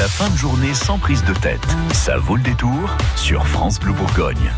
[0.00, 1.60] La fin de journée sans prise de tête.
[1.92, 4.50] Ça vaut le détour sur France Bleu Bourgogne.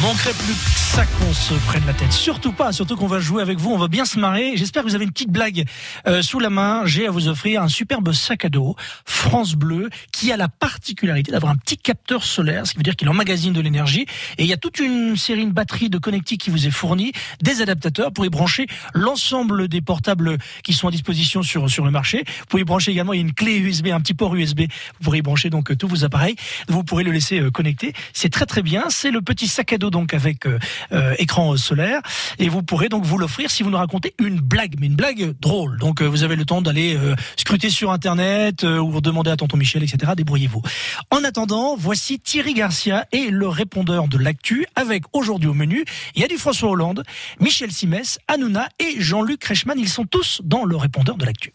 [0.00, 2.12] Manquerait plus que ça qu'on se prenne la tête.
[2.12, 4.56] Surtout pas, surtout qu'on va jouer avec vous, on va bien se marrer.
[4.56, 5.64] J'espère que vous avez une petite blague
[6.06, 6.82] euh, sous la main.
[6.84, 11.32] J'ai à vous offrir un superbe sac à dos France Bleu qui a la particularité
[11.32, 14.06] d'avoir un petit capteur solaire, ce qui veut dire qu'il emmagasine de l'énergie.
[14.38, 17.10] Et il y a toute une série, de batterie de connectiques qui vous est fournie,
[17.42, 21.90] des adaptateurs pour y brancher l'ensemble des portables qui sont à disposition sur, sur le
[21.90, 22.22] marché.
[22.24, 24.60] Vous pouvez y brancher également, il y a une clé USB, un petit port USB.
[24.60, 26.36] Vous pourrez y brancher donc tous vos appareils.
[26.68, 27.94] Vous pourrez le laisser euh, connecter.
[28.12, 28.84] C'est très très bien.
[28.90, 30.58] C'est le petit sac à dos donc avec euh,
[30.92, 32.00] euh, écran solaire
[32.38, 35.34] et vous pourrez donc vous l'offrir si vous nous racontez une blague, mais une blague
[35.40, 35.78] drôle.
[35.78, 36.98] Donc euh, vous avez le temps d'aller
[37.36, 40.12] scruter sur internet ou demander à tonton Michel, etc.
[40.16, 40.62] Débrouillez-vous.
[41.10, 46.22] En attendant, voici Thierry Garcia et le répondeur de l'actu avec aujourd'hui au menu, il
[46.22, 47.02] y a du François Hollande,
[47.40, 49.78] Michel Simès, Hanouna et Jean-Luc Reichmann.
[49.78, 51.52] Ils sont tous dans le répondeur de l'actu.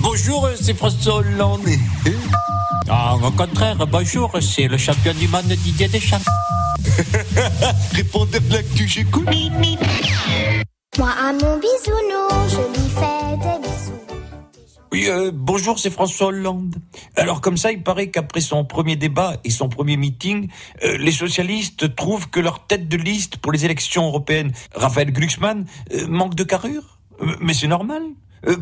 [0.00, 1.68] bonjour, c'est François Hollande.
[2.90, 6.24] Ah, au contraire, bonjour, c'est le champion du monde Didier Deschamps.
[7.92, 9.28] Répondez de l'actu, j'écoute.
[10.98, 14.08] Moi, à mon bisounours, je lui fais des bisous.
[14.90, 16.74] Oui, euh, bonjour, c'est François Hollande.
[17.14, 20.48] Alors comme ça, il paraît qu'après son premier débat et son premier meeting,
[20.82, 25.66] euh, les socialistes trouvent que leur tête de liste pour les élections européennes, Raphaël Glucksmann,
[25.92, 26.98] euh, manque de carrure.
[27.40, 28.02] mais c'est normal.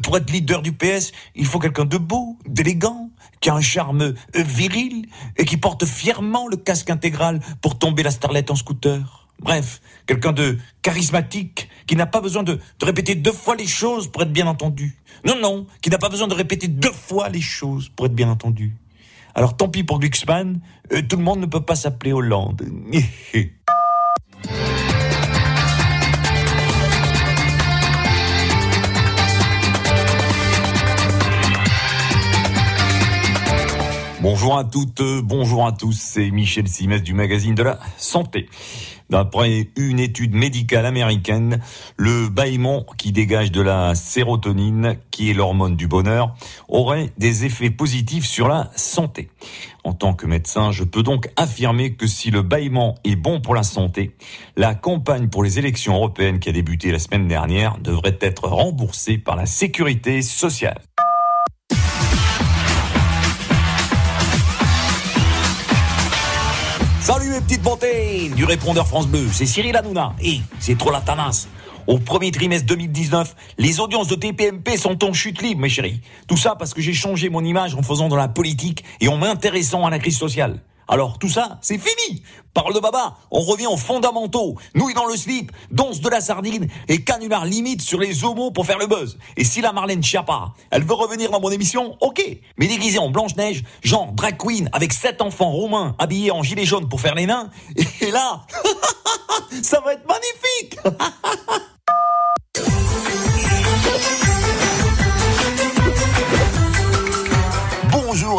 [0.03, 3.06] pour être leader du PS, il faut quelqu'un de beau, d'élégant,
[3.41, 8.03] qui a un charme euh, viril et qui porte fièrement le casque intégral pour tomber
[8.03, 9.27] la starlette en scooter.
[9.41, 14.23] Bref, quelqu'un de charismatique, qui n'a pas besoin de, répéter deux fois les choses pour
[14.23, 14.97] être bien entendu.
[15.25, 18.29] Non, non, qui n'a pas besoin de répéter deux fois les choses pour être bien
[18.29, 18.77] entendu.
[19.35, 20.61] Alors tant pis pour Glucksmann,
[20.93, 22.63] euh, tout le monde ne peut pas s'appeler Hollande.
[34.23, 38.49] Bonjour à toutes, bonjour à tous, c'est Michel Simès du magazine de la santé.
[39.11, 41.61] D'après une étude médicale américaine,
[41.99, 46.35] le bâillement qui dégage de la sérotonine, qui est l'hormone du bonheur,
[46.69, 49.29] aurait des effets positifs sur la santé.
[49.85, 53.55] En tant que médecin, je peux donc affirmer que si le bâillement est bon pour
[53.55, 54.17] la santé,
[54.57, 59.19] la campagne pour les élections européennes qui a débuté la semaine dernière devrait être remboursée
[59.19, 60.81] par la sécurité sociale.
[67.07, 70.17] Salut mes petites bontés du répondeur France Bleu, c'est Cyril Hanouna.
[70.21, 71.47] Et c'est trop la tanasse.
[71.87, 76.01] Au premier trimestre 2019, les audiences de TPMP sont en chute libre, mes chéris.
[76.27, 79.19] Tout ça parce que j'ai changé mon image en faisant de la politique et en
[79.19, 80.59] m'intéressant à la crise sociale.
[80.89, 82.23] Alors tout ça, c'est fini.
[82.55, 84.57] Parle de baba, on revient aux fondamentaux.
[84.75, 88.67] Nouille dans le slip, danse de la sardine et canular limite sur les homos pour
[88.67, 89.19] faire le buzz.
[89.37, 92.23] Et si la Marlène Schiappa, elle veut revenir dans mon émission, ok.
[92.57, 96.89] Mais déguisée en Blanche-Neige, genre drag queen avec sept enfants romains habillés en gilet jaune
[96.89, 97.51] pour faire les nains.
[98.01, 98.47] Et là,
[99.63, 100.79] ça va être magnifique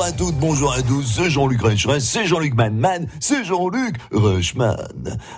[0.07, 4.77] à toutes, bonjour à tous, c'est Jean-Luc Reichmann, c'est Jean-Luc Manman, c'est Jean-Luc Reichmann.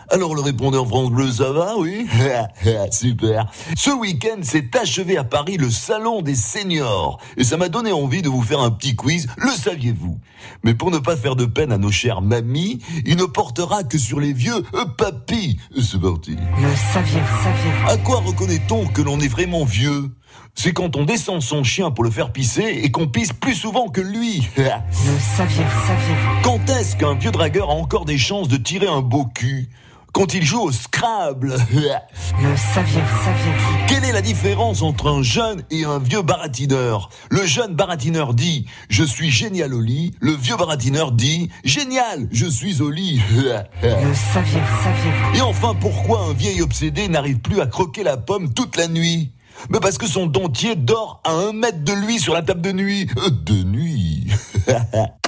[0.10, 2.06] Alors le répondeur France Bleu, ça va, oui?
[2.92, 3.52] Super.
[3.76, 7.20] Ce week-end s'est achevé à Paris le Salon des Seniors.
[7.36, 10.20] Et ça m'a donné envie de vous faire un petit quiz, le saviez-vous?
[10.64, 13.98] Mais pour ne pas faire de peine à nos chères mamies, il ne portera que
[13.98, 15.60] sur les vieux euh, papis.
[15.82, 16.36] C'est parti.
[16.62, 17.90] Le saviez-vous, saviez-vous?
[17.90, 20.12] À quoi reconnaît-on que l'on est vraiment vieux?
[20.56, 23.88] C'est quand on descend son chien pour le faire pisser et qu'on pisse plus souvent
[23.88, 24.48] que lui.
[24.58, 29.02] Le saviez-vous, saviez-vous Quand est-ce qu'un vieux dragueur a encore des chances de tirer un
[29.02, 29.70] beau cul
[30.12, 31.54] quand il joue au Scrabble.
[31.72, 37.46] Le saviez-vous, saviez-vous Quelle est la différence entre un jeune et un vieux baratineur Le
[37.46, 42.82] jeune baratineur dit «Je suis génial au lit», le vieux baratineur dit «Génial, je suis
[42.82, 43.22] au lit».
[43.34, 48.54] Le saviez-vous, saviez-vous Et enfin, pourquoi un vieil obsédé n'arrive plus à croquer la pomme
[48.54, 49.32] toute la nuit
[49.70, 52.72] mais parce que son dentier dort à un mètre de lui sur la table de
[52.72, 53.08] nuit.
[53.46, 54.28] De nuit.